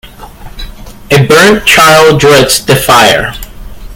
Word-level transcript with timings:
A 1.11 1.27
burnt 1.27 1.67
child 1.67 2.19
dreads 2.19 2.65
the 2.65 2.75
fire. 2.75 3.35